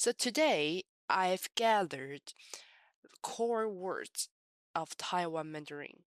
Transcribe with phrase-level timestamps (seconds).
[0.00, 2.32] So today I've gathered
[3.20, 4.30] core words
[4.74, 6.04] of Taiwan Mandarin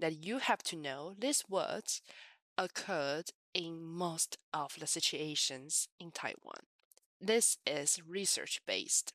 [0.00, 1.14] that you have to know.
[1.16, 2.02] These words
[2.58, 6.66] occurred in most of the situations in Taiwan.
[7.20, 9.12] This is research based.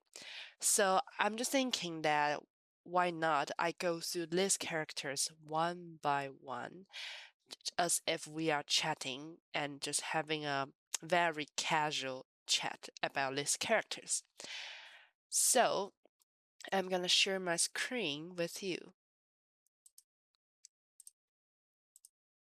[0.62, 2.40] So I'm just thinking that
[2.86, 6.86] why not I go through these characters one by one
[7.78, 10.70] as if we are chatting and just having a
[11.04, 14.24] very casual chat about these characters.
[15.30, 15.94] So
[16.72, 18.94] I'm going to share my screen with you.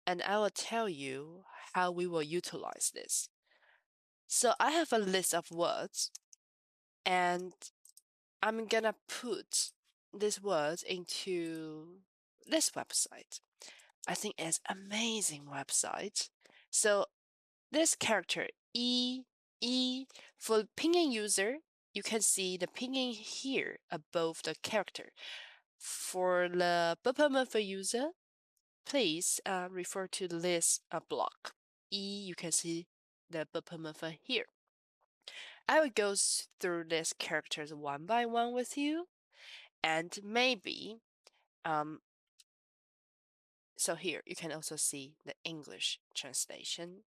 [0.07, 1.45] And I will tell you
[1.75, 3.29] how we will utilize this.
[4.27, 6.11] So I have a list of words
[7.07, 7.53] and
[8.43, 9.71] I'm going to put
[10.17, 12.01] these words into
[12.47, 13.41] this website.
[14.09, 16.29] I think it's amazing website.
[16.71, 17.07] So
[17.71, 19.23] this character E
[19.61, 20.07] E
[20.39, 21.57] for Pinyin user,
[21.93, 25.11] you can see the Pinyin here above the character.
[25.79, 28.11] For the Bopomofo user,
[28.87, 31.55] please uh, refer to this uh, block.
[31.93, 32.87] E, you can see
[33.31, 34.47] the Bopomofo here.
[35.69, 36.15] I will go
[36.59, 39.07] through these characters one by one with you,
[39.83, 40.97] and maybe,
[41.65, 42.01] um,
[43.77, 47.05] so here you can also see the English translation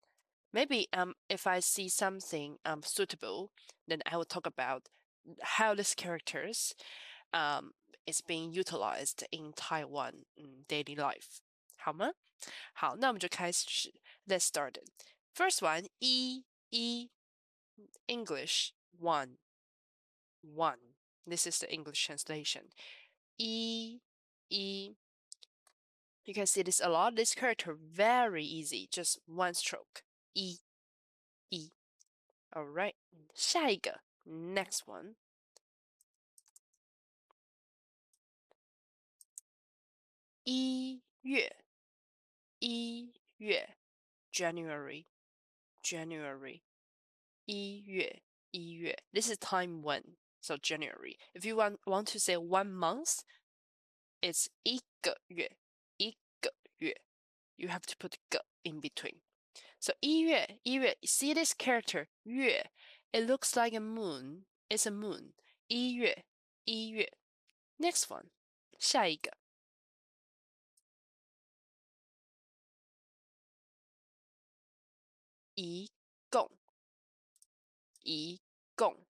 [0.53, 3.51] maybe um if I see something um suitable,
[3.87, 4.89] then I will talk about
[5.43, 6.75] how this characters
[7.33, 7.73] um
[8.07, 11.41] is being utilized in Taiwan mm, daily life.
[11.79, 12.13] 好吗？
[12.75, 13.93] 好，那我们就开始。
[14.27, 14.79] Let's start.
[15.35, 17.11] First one, E E
[18.07, 19.39] English one
[20.43, 20.79] one.
[21.27, 22.71] This is the English translation.
[23.39, 24.01] E
[24.49, 24.95] E.
[26.25, 27.15] You can see this a lot.
[27.15, 30.03] This character very easy, just one stroke.
[30.33, 30.61] 一
[31.49, 31.73] 一，
[32.51, 32.95] All right，
[33.35, 35.15] 下一个，next one，
[40.45, 41.65] 一月
[42.59, 43.77] 一月，
[44.33, 46.63] January，January，
[47.45, 51.17] 一月一月，This is time when, so January.
[51.35, 53.21] If you want want to say one month,
[54.21, 55.57] it's 一个月，
[55.97, 57.01] 一个月。
[57.57, 59.21] You have to put 个 in between.
[59.79, 62.71] So 一月一月 see this character 月
[63.13, 64.45] it looks like a moon.
[64.69, 65.33] It's a moon.
[65.69, 66.27] 一月
[66.65, 67.17] 一月
[67.79, 68.31] Next one
[68.79, 69.37] 下一个
[75.55, 75.91] 一
[76.29, 76.51] 共
[78.03, 78.43] 一
[78.75, 79.07] 共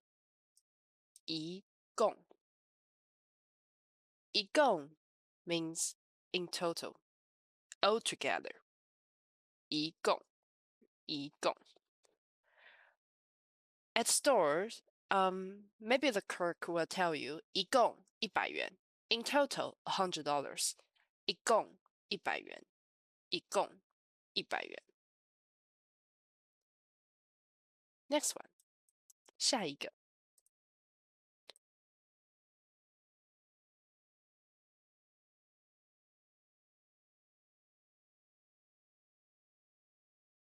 [1.25, 1.65] 一
[1.97, 2.17] 共
[4.31, 4.95] 一共
[5.45, 5.95] means
[6.31, 6.95] in total
[7.81, 8.61] altogether
[9.69, 10.25] 一共
[13.97, 18.77] at stores, um, maybe the clerk will tell you 一共一百元
[19.09, 20.73] in total a hundred dollars
[21.25, 22.65] 一共一百元
[23.31, 23.81] 一共
[24.34, 24.83] 一百元
[28.09, 28.51] Next one
[29.39, 29.93] 下一个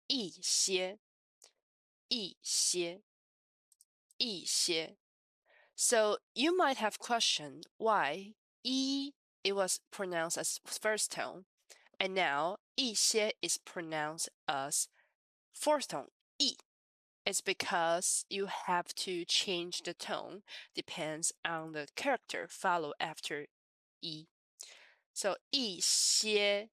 [0.07, 0.99] 一些，
[2.09, 3.03] 一些，
[4.19, 4.97] 一些。
[5.75, 11.47] So you might have questioned why e it was pronounced as first tone,
[11.99, 14.87] and now 一些 is pronounced as
[15.53, 16.57] fourth tone e.
[17.25, 20.43] It's because you have to change the tone
[20.75, 23.47] depends on the character follow after
[24.01, 24.27] e.
[25.15, 26.71] So 一些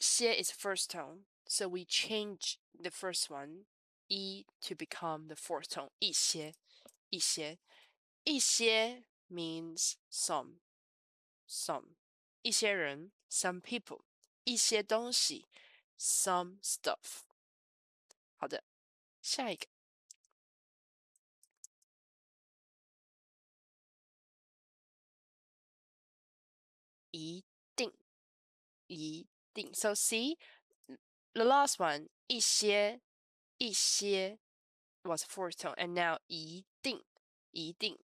[0.00, 3.66] xie is first tone, so we change the first one,
[4.08, 6.54] e, to become the fourth tone, 一些,
[7.10, 7.58] 一些,
[8.24, 10.60] 一些 means some,
[11.48, 11.96] some.
[12.42, 14.02] 一些人 some people.
[14.44, 15.46] 一些东西
[15.98, 17.22] some stuff.
[18.36, 18.64] 好的，
[19.20, 19.66] 下一个。
[27.12, 27.44] 一
[27.76, 27.92] 定，
[28.86, 29.72] 一定。
[29.74, 30.38] So see,
[31.36, 33.00] the last one 一些
[33.58, 34.38] 一些
[35.04, 37.04] was fourth tone, and now 一定
[37.50, 37.98] 一定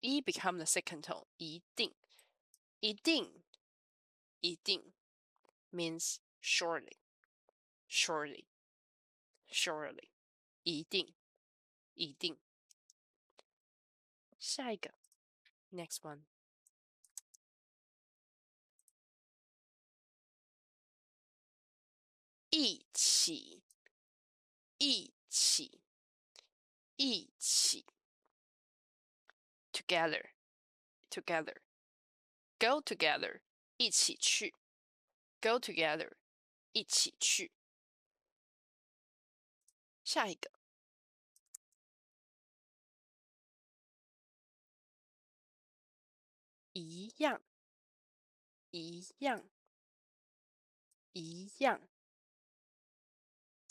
[0.00, 1.94] e become the second tone 一定
[2.80, 3.44] 一定
[4.40, 4.94] 一定
[5.70, 6.98] means surely
[7.88, 8.46] surely
[9.48, 10.10] surely
[10.62, 11.14] 一定
[11.94, 12.38] 一定
[14.38, 14.94] 下一个
[15.70, 16.24] next one
[22.55, 23.63] 一起，
[24.77, 25.81] 一起，
[26.97, 27.83] 一起
[29.71, 30.29] ，together
[31.09, 31.63] together
[32.59, 33.41] go together
[33.77, 34.53] 一起去
[35.41, 36.15] ，go together
[36.73, 37.51] 一起去。
[40.03, 40.51] 下一个，
[46.73, 47.41] 一样，
[48.69, 49.49] 一样，
[51.13, 51.89] 一样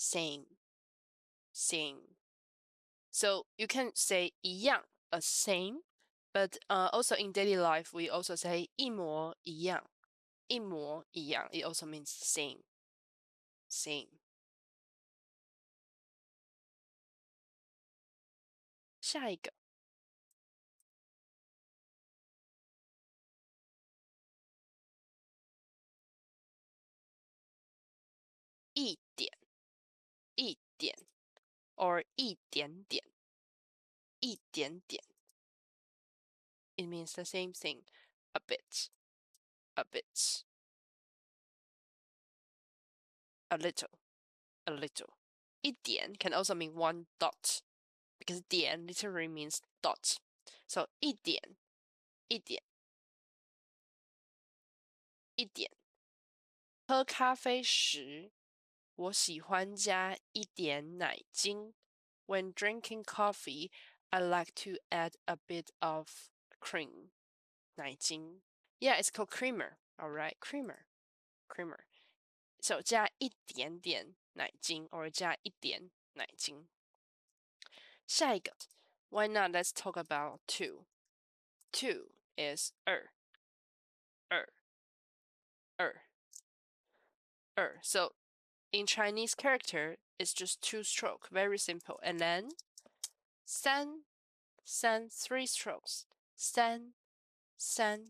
[0.02, 0.46] ，same
[1.54, 5.82] same。So you can say 一样 a same,
[6.34, 9.90] but uh, also in daily life we also say 一模一样，
[10.48, 11.50] 一模一样。
[11.52, 12.62] It also means same,
[13.70, 14.10] same.
[19.02, 19.54] 下一个，
[30.82, 31.08] 点。
[31.78, 33.04] or 一点点，
[34.20, 35.04] 一点点。
[36.76, 37.84] It means the same thing,
[38.34, 38.90] a bit,
[39.76, 40.44] a bit,
[43.50, 43.92] a little,
[44.66, 45.14] a little.
[45.62, 47.62] 一点 can also mean one dot,
[48.20, 50.18] because 点 literally means dot.
[50.68, 51.58] So 一点，
[52.28, 52.64] 一点，
[55.36, 55.72] 一点。
[56.88, 58.32] 喝咖啡时
[59.02, 61.74] 我喜欢加一点奶精。
[62.26, 63.72] When drinking coffee,
[64.10, 67.12] I like to add a bit of cream.
[67.76, 68.42] 奶精.
[68.80, 69.78] Yeah, it's called creamer.
[69.98, 70.86] All right, creamer,
[71.48, 71.86] creamer.
[72.60, 76.68] So 加一点点奶精 or 加一点奶精。
[78.06, 78.56] 下一个，
[79.10, 79.52] Why not?
[79.52, 80.86] Let's talk about two.
[81.72, 83.12] Two is 二，
[84.30, 84.48] 二，
[85.78, 86.04] 二，
[87.56, 87.80] 二。
[87.84, 88.14] So
[88.73, 92.01] in Chinese character, it's just two stroke, very simple.
[92.03, 92.49] And then,
[93.45, 94.01] san,
[94.65, 96.07] san, three strokes.
[96.35, 96.93] San,
[97.59, 98.07] san.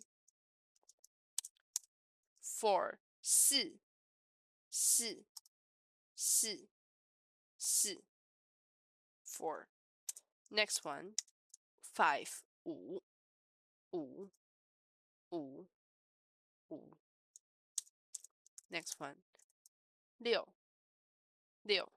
[2.41, 3.81] Four, si,
[4.71, 5.25] si,
[6.15, 6.69] si,
[7.59, 7.99] si.
[9.25, 9.67] Four.
[10.49, 11.15] Next one,
[11.83, 13.01] five, wu,
[13.93, 14.29] wu,
[15.31, 15.67] wu,
[16.71, 16.79] wu.
[18.71, 19.17] Next one,
[20.22, 20.48] 六
[21.64, 21.92] 六，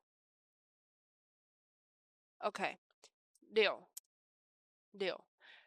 [2.38, 2.78] OK，
[3.40, 3.88] 六
[4.90, 5.24] 六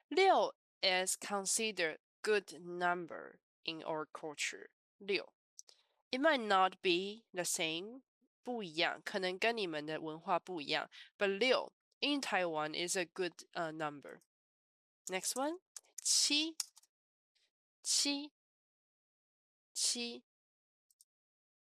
[0.08, 4.70] 六 is considered good number in our culture.
[5.00, 5.34] 六，
[6.12, 8.02] it might not be the same，
[8.44, 10.90] 不一样，可能跟你们的文化不一样。
[11.18, 14.22] But 六 in Taiwan is a good uh, number.
[15.08, 15.60] Next one，
[16.02, 16.56] 七
[17.82, 18.32] 七
[19.74, 20.24] 七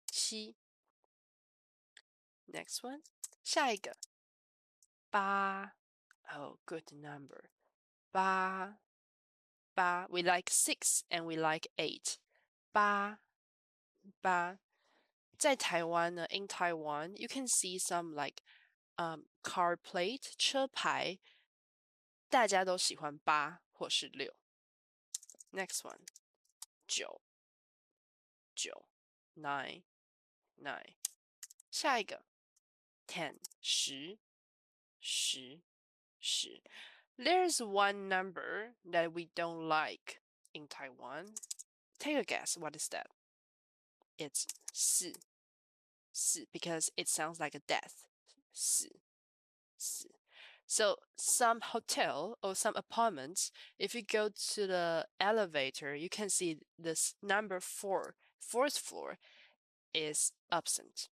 [0.07, 0.57] 七。
[2.55, 3.03] Next one，
[3.45, 3.97] 下一个
[5.09, 5.77] 八，
[6.33, 7.51] oh good number，
[8.11, 8.81] 八
[9.73, 12.17] 八，we like six and we like eight，
[12.73, 13.21] 八
[14.21, 14.59] 八，
[15.39, 18.43] 在台湾呢，in Taiwan you can see some like
[18.97, 21.21] um car plate 车牌，
[22.29, 24.35] 大家都喜欢八或是六。
[25.53, 26.01] Next one，
[26.89, 27.23] 九
[28.57, 28.87] 九，
[29.37, 29.85] nine
[30.57, 30.97] nine，
[31.71, 32.25] 下一个。
[33.07, 34.19] ten 十
[35.01, 35.61] 十
[36.21, 36.63] 十.
[37.19, 40.21] There's one number that we don't like
[40.55, 41.35] in Taiwan.
[41.99, 42.57] Take a guess.
[42.57, 43.09] What is that?
[44.19, 45.15] It's 四
[46.13, 48.07] 四 because it sounds like a death.
[48.53, 48.91] 四
[49.77, 50.09] 四.
[50.67, 56.59] So some hotel or some apartments, if you go to the elevator, you can see
[56.79, 59.19] this number four, fourth floor
[59.93, 61.09] is absent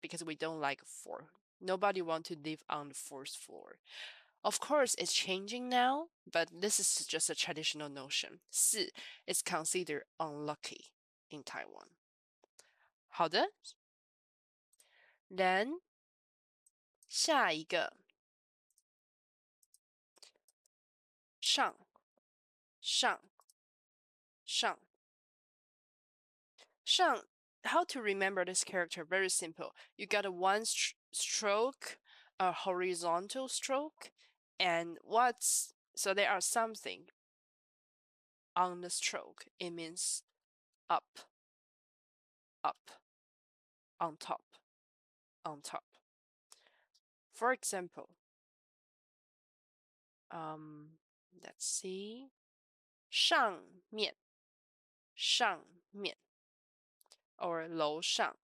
[0.00, 1.30] because we don't like four.
[1.60, 3.78] Nobody want to live on the fourth floor.
[4.42, 8.40] Of course, it's changing now, but this is just a traditional notion.
[8.50, 8.90] 四
[9.26, 10.92] is considered unlucky
[11.30, 11.88] in Taiwan.
[13.08, 13.52] 好的，
[15.30, 15.80] then
[17.08, 17.96] 下一个
[21.40, 21.76] 上
[22.80, 23.20] 上
[24.44, 24.78] 上
[26.84, 27.24] 上
[27.64, 29.04] how to remember this character?
[29.04, 29.72] Very simple.
[29.96, 31.98] You got a one st stroke,
[32.38, 34.10] a horizontal stroke,
[34.58, 37.04] and what's so there are something
[38.56, 39.44] on the stroke.
[39.58, 40.22] It means
[40.90, 41.20] up,
[42.62, 42.90] up,
[44.00, 44.42] on top,
[45.44, 45.84] on top.
[47.32, 48.10] For example,
[50.30, 50.98] um,
[51.42, 52.30] let's see,
[53.10, 53.62] 上
[53.92, 54.14] 面，
[55.14, 56.16] 上面。
[57.38, 58.36] or 楼上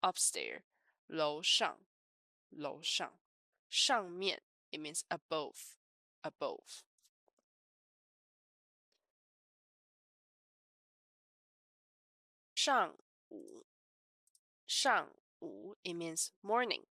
[0.00, 0.62] upstairs
[1.06, 1.78] 楼上
[2.50, 3.18] 楼上
[3.68, 5.76] 上面 it means above,
[6.22, 6.84] above.
[12.54, 12.96] 上
[13.28, 13.66] 午，
[14.66, 16.86] 上午 it means morning,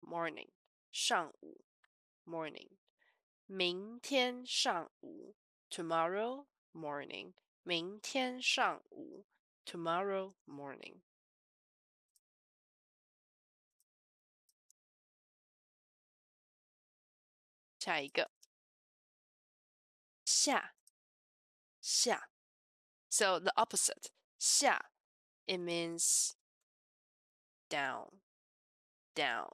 [0.00, 0.48] morning.
[0.90, 1.64] 上午
[2.24, 2.78] morning.
[3.46, 5.36] 明天上午
[5.68, 7.34] tomorrow morning.
[7.62, 9.26] 明天上午
[9.68, 11.02] tomorrow morning.
[17.84, 18.30] 下一个
[20.24, 20.74] 下
[21.82, 22.30] 下
[23.10, 24.06] so the opposite
[24.38, 24.90] 下
[25.46, 26.32] it means
[27.68, 28.22] down
[29.14, 29.50] down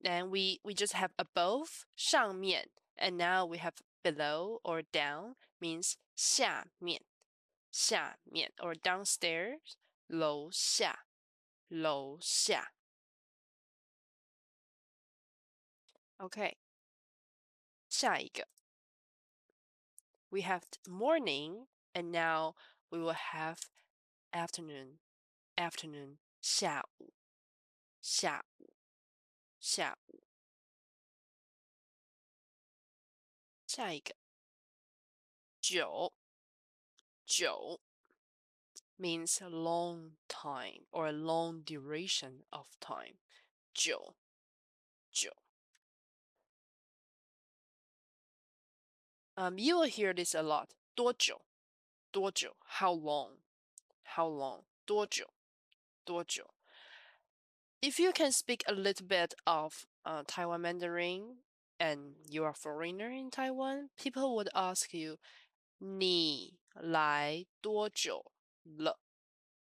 [0.00, 5.96] then we we just have above 上面 and now we have below or down means
[6.16, 7.04] 下面
[7.77, 9.75] 下面，or downstairs
[10.07, 11.05] 楼下，
[11.67, 12.73] 楼下。
[16.17, 16.57] OK，
[17.87, 18.47] 下一个
[20.29, 22.55] ，we have morning and now
[22.89, 23.59] we will have
[24.31, 24.97] afternoon,
[25.55, 26.17] afternoon.
[26.41, 27.13] 下午，
[28.01, 28.73] 下午，
[29.59, 30.23] 下午。
[33.67, 34.15] 下一个，
[35.61, 36.15] 久。
[37.26, 37.80] 久
[38.98, 43.16] means a long time or a long duration of time
[43.74, 44.14] 久
[45.10, 45.32] 久
[49.36, 50.70] um, you will hear this a lot.
[50.94, 51.42] 多久?
[52.12, 52.56] 多久?
[52.64, 53.38] How long?
[54.02, 54.64] How long?
[54.86, 55.32] 多久?
[56.04, 56.50] 多久?
[57.80, 61.38] If you can speak a little bit of uh, Taiwan Mandarin
[61.80, 65.18] and you are a foreigner in Taiwan, people would ask you,
[65.78, 68.32] 你 来多久
[68.62, 69.00] 了?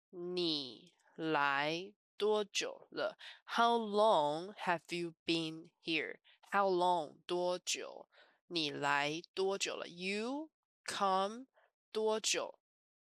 [0.09, 3.17] 你来多久了?
[3.45, 6.19] How long have you been here?
[6.51, 8.07] How long 多久?
[8.47, 9.87] 你来多久了？
[9.87, 10.49] You
[10.85, 11.47] come
[11.91, 12.59] 多久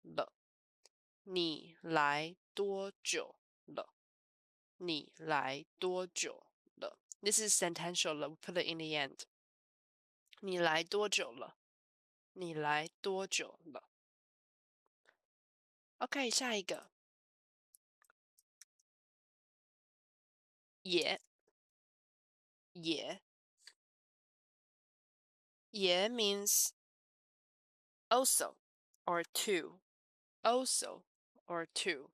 [0.03, 0.33] 了？
[1.25, 3.93] 你来多久了？
[4.79, 6.47] 你来多久
[6.77, 6.99] 了？
[7.21, 9.25] This is sentential We put it in the end.
[10.41, 11.57] 你来多久了？
[12.33, 13.89] 你来多久了？
[15.99, 16.91] OK，下一个。
[20.83, 21.21] 也
[22.75, 23.21] 也
[25.73, 26.73] Ye means
[28.09, 28.57] also
[29.05, 29.81] or too,
[30.43, 31.03] also
[31.47, 32.11] or too.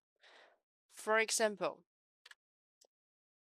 [0.95, 1.83] For example,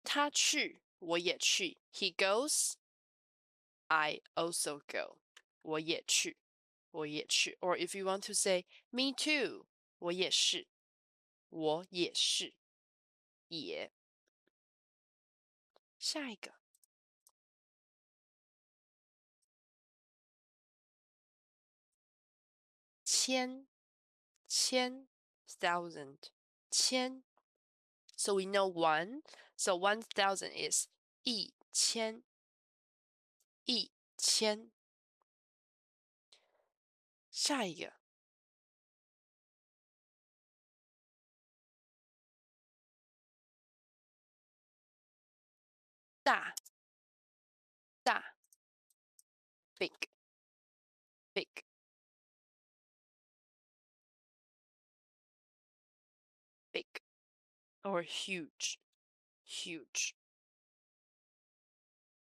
[0.03, 1.77] 他去，我也去.
[1.91, 2.73] He goes,
[3.87, 5.19] I also go.
[5.61, 6.37] 我也去，
[6.95, 7.57] 我也去.
[7.61, 9.65] Or if you want to say me too,
[9.99, 10.67] 我也是，
[11.49, 12.53] 我也是，
[13.47, 13.91] 也。
[15.99, 16.55] 下一个。
[23.05, 23.67] 千，
[24.47, 25.07] 千，
[25.59, 26.31] thousand,
[26.71, 27.23] 千.
[28.15, 29.21] So we know one.
[29.55, 30.87] So one thousand is
[31.23, 32.23] 一千，
[33.65, 34.71] 一千。
[37.35, 37.93] 下一个，
[46.23, 46.53] 大，
[48.03, 48.35] 大，
[49.77, 49.91] big,
[51.33, 51.63] big.
[56.73, 57.01] big
[57.83, 58.79] or huge,
[59.43, 60.15] huge.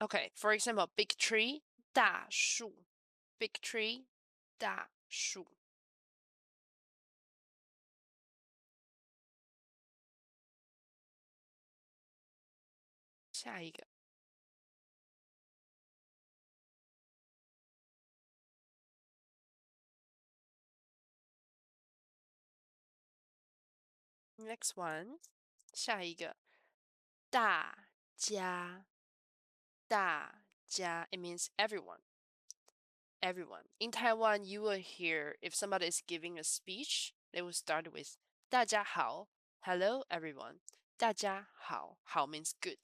[0.01, 1.61] Okay, for example, big tree,
[1.93, 2.85] 大树,
[3.37, 4.05] big tree,
[4.57, 5.47] 大 树.
[24.37, 25.19] Next one，
[25.73, 26.35] 下一个，
[27.29, 28.85] 大家，
[29.87, 32.04] 大家，it means everyone.
[33.25, 33.65] Everyone.
[33.79, 38.17] In Taiwan, you will hear if somebody is giving a speech, they will start with
[38.49, 39.29] 大家好,
[39.61, 40.59] hello everyone.
[40.97, 42.79] 大家好, hao means good.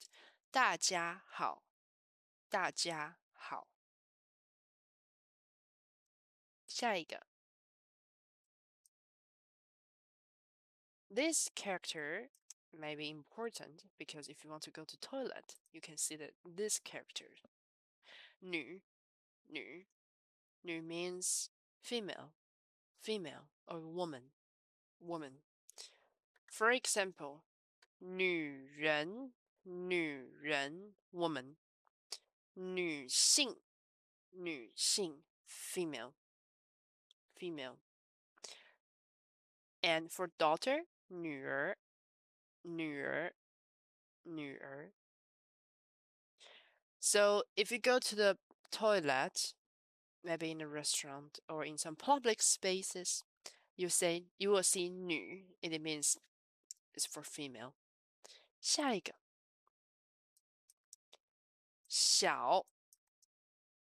[0.52, 1.64] 大家好，
[2.50, 3.68] 大家好。
[6.68, 7.26] 下一个。
[11.10, 12.30] This character
[12.72, 16.34] may be important because if you want to go to toilet, you can see that
[16.44, 17.32] this character.
[18.40, 18.82] 女,
[19.48, 19.88] 女,
[20.64, 21.50] 女 means
[21.82, 22.34] female,
[23.02, 24.32] female or woman,
[25.00, 25.42] woman.
[26.48, 27.44] For example,
[28.00, 31.58] 女人,女人 woman.
[32.54, 33.56] 女性，
[34.32, 36.14] 女性，female,
[37.36, 37.78] female.
[39.84, 41.78] And for daughter, 女儿，
[42.64, 43.36] 女儿，
[44.24, 44.92] 女儿。
[47.00, 48.38] So if you go to the
[48.72, 49.54] toilet,
[50.24, 53.24] maybe in a restaurant or in some public spaces,
[53.76, 56.18] you say you will see 女, it means
[56.94, 57.74] it's for female.
[58.60, 59.14] 下一个
[61.88, 62.66] 小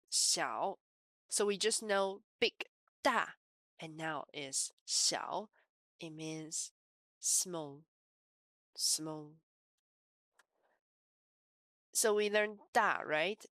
[0.09, 0.78] 小
[1.28, 2.54] so we just know big
[3.02, 3.37] 大
[3.78, 5.49] and now is 小
[5.99, 6.71] it means
[7.21, 7.82] small
[8.75, 9.35] small
[11.92, 13.47] so we learn 大 right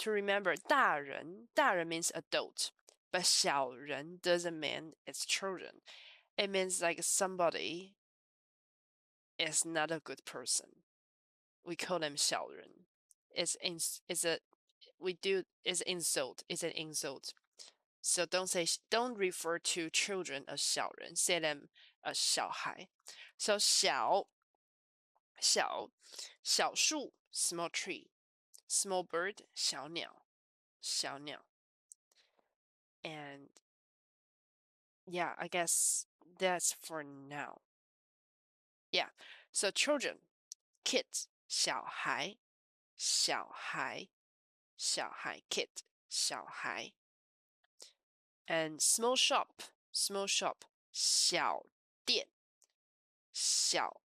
[0.00, 2.70] to remember 大人大人 means adult
[3.10, 5.80] but 小人 doesn't mean it's children
[6.36, 7.94] it means like somebody
[9.38, 10.66] is not a good person.
[11.64, 12.86] We call them 小人.
[13.34, 13.78] It's in,
[14.08, 14.38] it's a
[14.98, 16.42] we do is insult.
[16.48, 17.32] It's an insult.
[18.00, 21.16] So don't say don't refer to children as 小人.
[21.16, 21.68] Say them
[22.04, 22.88] as 小孩.
[23.36, 24.26] So 小
[25.40, 25.90] 小
[26.42, 28.08] 小树 small tree,
[28.70, 30.22] small bird 小鸟
[30.80, 31.44] 小鸟.
[33.02, 33.48] And
[35.06, 36.06] yeah, I guess
[36.38, 37.60] that's for now.
[38.90, 39.10] Yeah.
[39.52, 40.18] So children,
[40.84, 42.36] kids, 小孩，
[42.96, 44.08] 小孩，
[44.76, 45.68] 小孩，kid,
[46.08, 46.92] 小孩。
[48.48, 49.48] And small shop,
[49.92, 51.66] small shop, 小
[52.04, 52.26] 店，
[53.32, 54.00] 小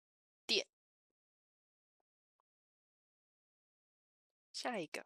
[4.62, 5.06] 下一个，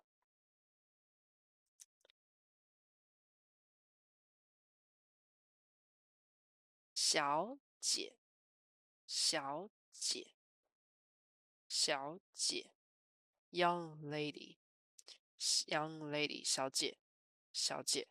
[6.95, 8.17] 小姐。
[9.13, 10.35] 小姐，
[11.67, 12.71] 小姐，
[13.51, 16.97] young lady，young lady，小姐，
[17.51, 18.07] 小姐。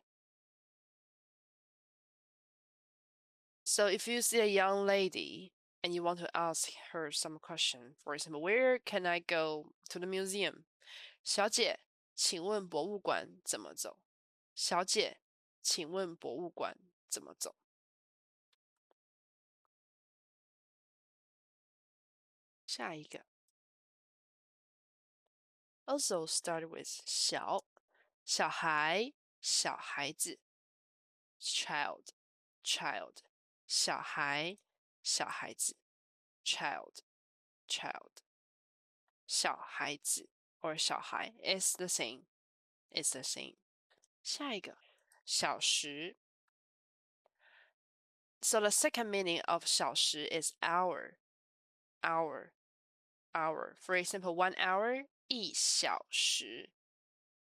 [3.63, 7.95] So if you see a young lady and you want to ask her some question,
[8.03, 10.65] for example, where can I go to the museum?
[11.26, 11.80] 小姐，
[12.14, 13.98] 请问博物馆怎么走？
[14.54, 15.20] 小姐，
[15.60, 17.56] 请问博物馆怎么走？
[22.64, 23.26] 下一个
[25.86, 27.64] ，also start with 小
[28.24, 30.38] 小孩小孩子
[31.40, 32.10] ，child
[32.62, 33.16] child
[33.66, 34.58] 小孩
[35.02, 35.76] 小孩子
[36.44, 37.00] ，child
[37.66, 38.12] child
[39.26, 40.30] 小孩子
[40.61, 42.25] or 小孩 is the same
[42.91, 43.55] is the same。
[44.23, 44.77] 下一个
[45.25, 46.17] 小时。
[48.41, 51.17] So the second meaning of 小时 is hour,
[52.01, 52.53] hour,
[53.33, 53.75] hour.
[53.79, 56.71] For example, one hour, 一小时,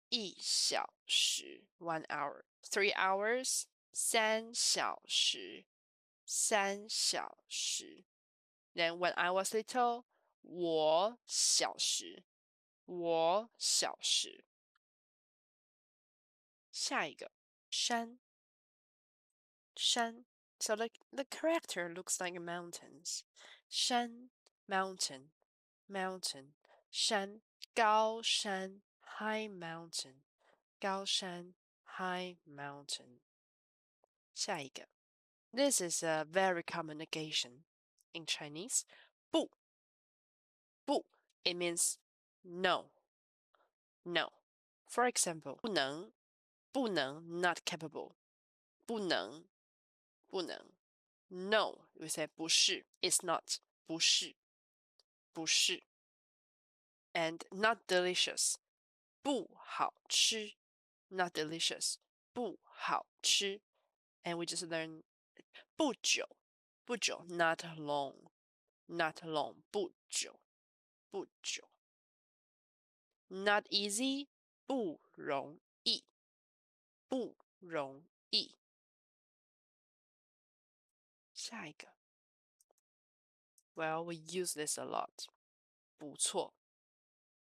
[0.10, 2.44] 一小时, one hour.
[2.64, 5.66] Three hours, 三小时,
[6.26, 8.04] 三小时.
[8.76, 10.06] Then when I was little,
[10.42, 12.24] 我小时,
[12.86, 14.46] 我小时。
[16.72, 17.32] 下一个
[17.70, 18.20] 山
[19.76, 20.26] 山
[20.60, 23.24] so the, the character looks like mountains.
[23.70, 24.30] Shan,
[24.68, 25.32] mountain
[25.92, 26.54] mountain,
[26.90, 27.42] 山
[27.76, 28.82] 高山
[29.20, 30.24] high mountain,
[30.80, 31.54] 高山
[31.98, 33.20] high mountain.
[34.34, 34.88] 下一个
[35.54, 37.64] This is a very common negation
[38.14, 38.84] in Chinese.
[39.30, 39.52] 不
[40.86, 41.06] 不
[41.44, 41.98] it means
[42.46, 42.92] no.
[44.04, 44.32] No.
[44.88, 46.12] For example, 不能
[46.72, 48.14] 不能 not capable.
[48.86, 49.46] 不能
[50.28, 50.72] 不能
[51.30, 54.36] No, we say 不是 it's not 不是
[55.32, 55.84] 不是，
[57.14, 58.56] and not delicious，
[59.22, 60.56] 不好吃，
[61.08, 61.96] not delicious，
[62.34, 63.62] 不好吃，
[64.24, 65.04] and we just learn
[65.78, 66.28] 不久，
[66.84, 70.38] 不久，not long，not long，不久，
[71.10, 71.70] 不久
[73.28, 74.28] ，not easy，
[74.66, 76.04] 不容易，
[77.08, 78.58] 不容易。
[81.34, 81.92] 下一个。
[83.76, 85.28] well, we use this a lot.
[85.98, 86.54] 不错，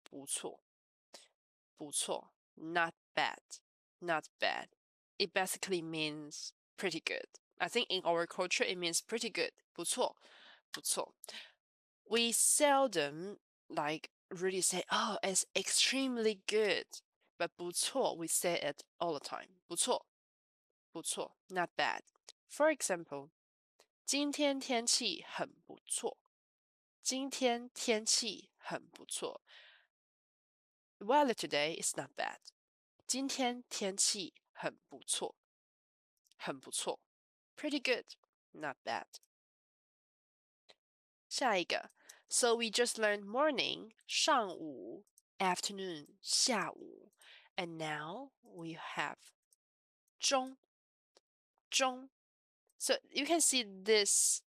[0.02, 0.60] 不错，
[1.76, 2.32] 不错.
[2.56, 3.60] Not bad,
[4.00, 4.68] not bad.
[5.18, 7.26] It basically means pretty good.
[7.58, 9.52] I think in our culture it means pretty good.
[9.72, 10.16] 不错，
[10.72, 11.14] 不错.
[12.04, 16.86] We seldom like really say, oh, it's extremely good.
[17.38, 19.60] But 不错, we say it all the time.
[19.66, 20.06] 不错，
[20.92, 22.02] 不错, not bad.
[22.48, 23.30] For example,
[24.04, 26.16] 今天天气很不错。
[27.02, 29.42] 今天天气很不错。
[30.98, 32.38] weather today is not bad.
[33.06, 35.36] 今天天气很不错，
[36.36, 36.98] 很不错，
[37.54, 38.06] pretty good,
[38.52, 39.06] not bad.
[41.28, 41.90] 下一个
[42.30, 45.04] ，So we just learned morning 上午，
[45.38, 47.10] afternoon 下午，
[47.56, 49.16] and now we have
[50.18, 50.56] 中
[51.70, 52.10] 中。
[52.78, 54.42] So you can see this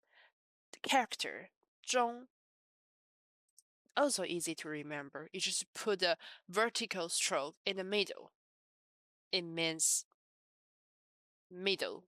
[0.82, 1.50] character
[1.82, 2.28] 中
[3.96, 5.28] also easy to remember.
[5.32, 6.16] You just put a
[6.48, 8.32] vertical stroke in the middle.
[9.32, 10.04] It means
[11.50, 12.04] middle,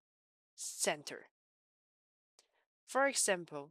[0.57, 1.31] center.
[2.87, 3.71] For example,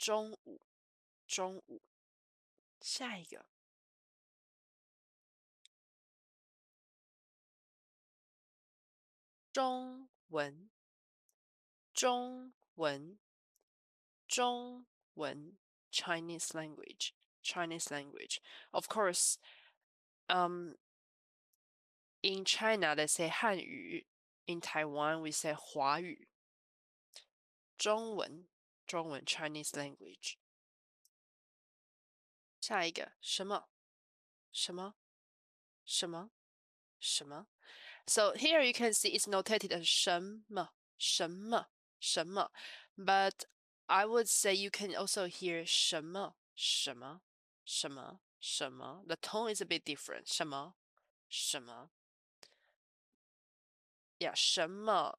[0.00, 0.60] 中午，
[1.26, 1.82] 中午。
[2.80, 3.44] 下一个，
[9.52, 10.70] 中文，
[11.92, 13.18] 中文，
[14.28, 15.58] 中文，
[15.90, 18.40] Chinese language, Chinese language.
[18.70, 19.38] Of course,
[20.28, 20.76] um,
[22.20, 24.06] in China they say 汉语，
[24.44, 26.28] in Taiwan we say 华语。
[27.76, 28.46] 中文。
[28.90, 30.36] 中文 Chinese language。
[32.60, 33.68] 下一个什么
[34.52, 34.96] 什么
[35.84, 36.30] 什么
[36.98, 37.46] 什么？
[38.08, 42.50] So here you can see it's notated as 什么什么什么，
[42.96, 43.44] but
[43.86, 47.22] I would say you can also hear 什么什么
[47.64, 49.04] 什么什么。
[49.06, 50.26] The tone is a bit different.
[50.26, 50.74] 什么
[51.28, 51.90] 什么？
[54.18, 55.18] Yeah, 什么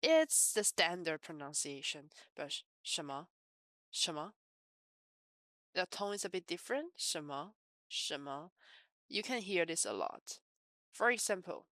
[0.00, 3.28] it's the standard pronunciation, but 什么
[3.90, 4.34] 什么
[5.74, 6.92] the tone is a bit different.
[6.96, 7.54] 什么
[7.88, 8.52] 什么
[9.08, 10.40] you can hear this a lot.
[10.92, 11.66] For example,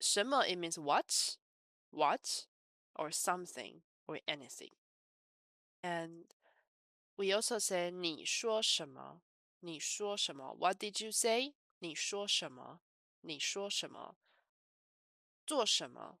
[0.00, 1.38] 什么 it means what,
[1.90, 2.46] what,
[2.94, 4.72] or something or anything.
[5.82, 6.26] And
[7.16, 9.22] we also say 你说什么
[9.60, 11.54] 你说什么 What did you say?
[11.78, 12.80] 你说什么
[13.22, 14.16] 你说什么
[15.44, 16.20] 做什么？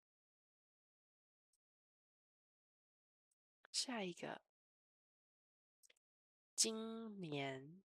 [3.71, 4.41] 下一个，
[6.55, 7.81] 今年，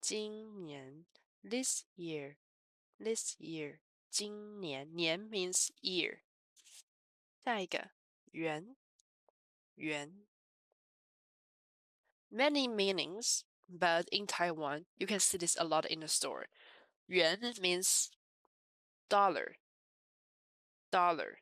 [0.00, 1.06] 今年
[1.42, 3.80] ，this year，this year，
[4.10, 6.22] 今年，年 means year。
[7.44, 7.90] 下一个，
[8.32, 8.76] 元，
[9.76, 10.26] 元
[12.30, 13.44] ，many meanings。
[13.70, 16.48] but in Taiwan, you can see this a lot in the store.
[17.06, 18.10] Yuan means
[19.08, 19.58] dollar,
[20.90, 21.38] dollar,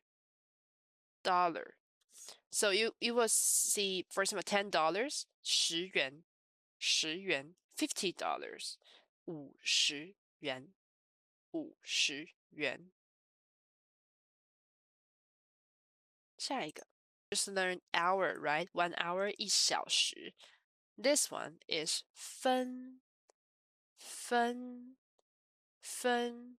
[1.22, 1.77] dollar.
[2.57, 6.23] so you you will see for example ten dollars 十元
[6.79, 8.75] 十元 fifty dollars
[9.25, 10.73] 五十元
[11.51, 12.91] 五十元
[16.37, 16.87] 下一个
[17.29, 20.33] just learn hour right one hour 一小时
[20.97, 23.01] this one is 分
[23.97, 24.97] 分
[25.81, 26.57] 分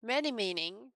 [0.00, 0.92] many meaning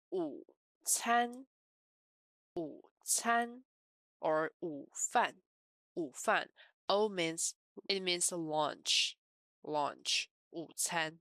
[0.10, 0.56] 午
[0.86, 1.46] 餐，
[2.54, 3.66] 午餐
[4.20, 5.42] ，or 午饭，
[5.96, 6.50] 午饭。
[6.86, 7.56] O means
[7.90, 9.16] it means lunch,
[9.62, 11.20] lunch 午餐，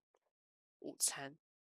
[0.79, 1.37] 午餐。